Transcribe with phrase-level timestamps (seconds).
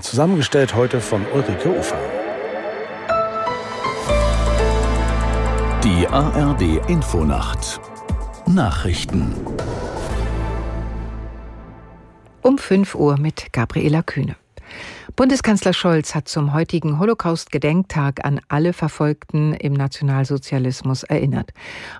[0.00, 1.98] Zusammengestellt heute von Ulrike Ufer.
[5.84, 7.80] Die ARD Infonacht
[8.46, 9.34] Nachrichten
[12.42, 14.36] um 5 Uhr mit Gabriela Kühne.
[15.16, 21.52] Bundeskanzler Scholz hat zum heutigen Holocaust-Gedenktag an alle Verfolgten im Nationalsozialismus erinnert.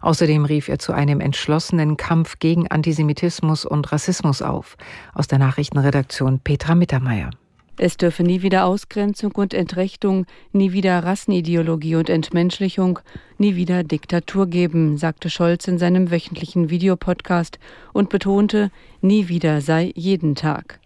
[0.03, 4.77] Außerdem rief er zu einem entschlossenen Kampf gegen Antisemitismus und Rassismus auf.
[5.14, 7.30] Aus der Nachrichtenredaktion Petra Mittermeier.
[7.79, 13.00] Es dürfe nie wieder Ausgrenzung und Entrechtung, nie wieder Rassenideologie und Entmenschlichung,
[13.36, 17.58] nie wieder Diktatur geben, sagte Scholz in seinem wöchentlichen Videopodcast
[17.93, 18.71] und betonte,
[19.02, 20.80] nie wieder sei jeden Tag.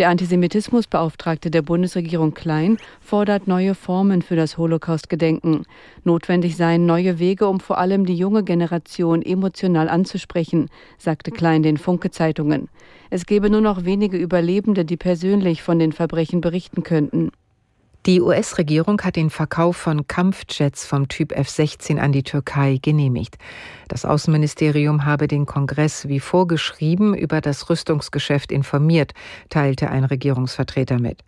[0.00, 5.64] Der Antisemitismusbeauftragte der Bundesregierung Klein fordert neue Formen für das Holocaust-Gedenken.
[6.04, 11.76] Notwendig seien neue Wege, um vor allem die junge Generation emotional anzusprechen, sagte Klein den
[11.76, 12.70] Funke-Zeitungen.
[13.10, 17.30] Es gebe nur noch wenige Überlebende, die persönlich von den Verbrechen berichten könnten.
[18.06, 23.36] Die US-Regierung hat den Verkauf von Kampfjets vom Typ F-16 an die Türkei genehmigt.
[23.88, 29.12] Das Außenministerium habe den Kongress wie vorgeschrieben über das Rüstungsgeschäft informiert,
[29.50, 31.22] teilte ein Regierungsvertreter mit.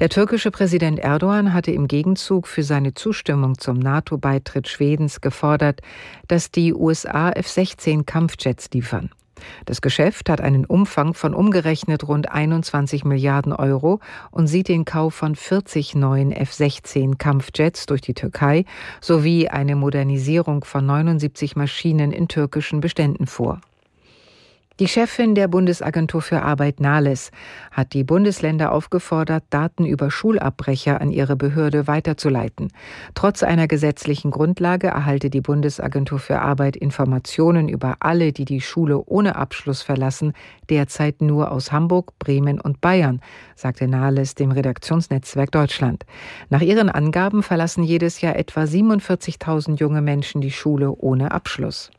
[0.00, 5.80] Der türkische Präsident Erdogan hatte im Gegenzug für seine Zustimmung zum NATO-Beitritt Schwedens gefordert,
[6.26, 9.10] dass die USA F-16 Kampfjets liefern.
[9.64, 15.14] Das Geschäft hat einen Umfang von umgerechnet rund 21 Milliarden Euro und sieht den Kauf
[15.14, 18.64] von 40 neuen F-16 Kampfjets durch die Türkei
[19.00, 23.60] sowie eine Modernisierung von 79 Maschinen in türkischen Beständen vor.
[24.78, 27.30] Die Chefin der Bundesagentur für Arbeit Nahles
[27.70, 32.68] hat die Bundesländer aufgefordert, Daten über Schulabbrecher an ihre Behörde weiterzuleiten.
[33.14, 39.02] Trotz einer gesetzlichen Grundlage erhalte die Bundesagentur für Arbeit Informationen über alle, die die Schule
[39.06, 40.34] ohne Abschluss verlassen,
[40.68, 43.22] derzeit nur aus Hamburg, Bremen und Bayern,
[43.54, 46.04] sagte Nahles dem Redaktionsnetzwerk Deutschland.
[46.50, 51.90] Nach ihren Angaben verlassen jedes Jahr etwa 47.000 junge Menschen die Schule ohne Abschluss.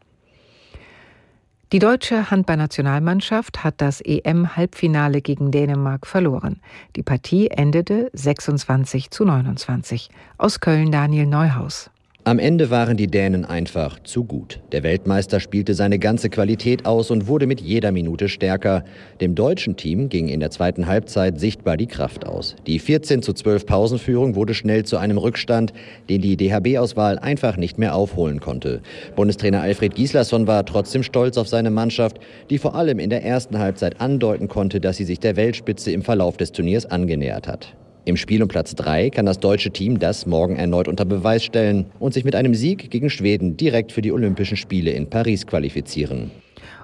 [1.74, 6.62] Die deutsche Handballnationalmannschaft hat das EM-Halbfinale gegen Dänemark verloren.
[6.96, 10.10] Die Partie endete 26 zu 29.
[10.38, 11.90] Aus Köln Daniel Neuhaus.
[12.28, 14.60] Am Ende waren die Dänen einfach zu gut.
[14.74, 18.84] Der Weltmeister spielte seine ganze Qualität aus und wurde mit jeder Minute stärker.
[19.22, 22.58] Dem deutschen Team ging in der zweiten Halbzeit sichtbar die Kraft aus.
[22.68, 25.72] Die 14 zu 12 Pausenführung wurde schnell zu einem Rückstand,
[26.10, 28.82] den die DHB-Auswahl einfach nicht mehr aufholen konnte.
[29.16, 33.58] Bundestrainer Alfred Gislason war trotzdem stolz auf seine Mannschaft, die vor allem in der ersten
[33.58, 37.74] Halbzeit andeuten konnte, dass sie sich der Weltspitze im Verlauf des Turniers angenähert hat.
[38.08, 41.88] Im Spiel um Platz 3 kann das deutsche Team das morgen erneut unter Beweis stellen
[42.00, 46.32] und sich mit einem Sieg gegen Schweden direkt für die Olympischen Spiele in Paris qualifizieren.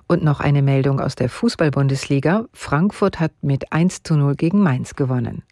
[0.10, 2.48] Und noch eine Meldung aus der Fußball-Bundesliga.
[2.52, 5.44] Frankfurt hat mit 1 zu 0 gegen Mainz gewonnen.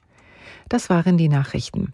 [0.68, 1.94] Das waren die Nachrichten.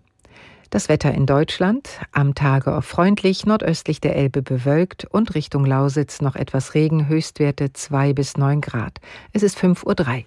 [0.72, 1.88] Das Wetter in Deutschland.
[2.12, 7.74] Am Tage auf freundlich, nordöstlich der Elbe bewölkt und Richtung Lausitz noch etwas Regen, Höchstwerte
[7.74, 8.98] 2 bis 9 Grad.
[9.34, 9.86] Es ist 5.03
[10.18, 10.24] Uhr.